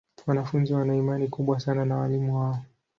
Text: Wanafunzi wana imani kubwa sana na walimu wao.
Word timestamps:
Wanafunzi 0.27 0.73
wana 0.73 0.95
imani 0.95 1.27
kubwa 1.27 1.59
sana 1.59 1.85
na 1.85 1.97
walimu 1.97 2.37
wao. 2.39 2.59